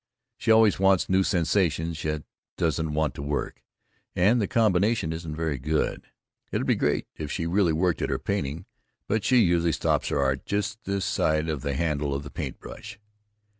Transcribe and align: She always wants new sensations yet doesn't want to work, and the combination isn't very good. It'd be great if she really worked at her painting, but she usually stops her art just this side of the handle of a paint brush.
She 0.35 0.49
always 0.49 0.79
wants 0.79 1.09
new 1.09 1.21
sensations 1.21 2.03
yet 2.03 2.23
doesn't 2.57 2.95
want 2.95 3.13
to 3.13 3.21
work, 3.21 3.61
and 4.15 4.41
the 4.41 4.47
combination 4.47 5.13
isn't 5.13 5.35
very 5.35 5.59
good. 5.59 6.07
It'd 6.51 6.65
be 6.65 6.73
great 6.73 7.05
if 7.17 7.31
she 7.31 7.45
really 7.45 7.71
worked 7.71 8.01
at 8.01 8.09
her 8.09 8.17
painting, 8.17 8.65
but 9.07 9.23
she 9.23 9.37
usually 9.41 9.73
stops 9.73 10.07
her 10.09 10.19
art 10.19 10.43
just 10.47 10.85
this 10.85 11.05
side 11.05 11.47
of 11.49 11.61
the 11.61 11.75
handle 11.75 12.15
of 12.15 12.25
a 12.25 12.31
paint 12.31 12.59
brush. 12.59 12.97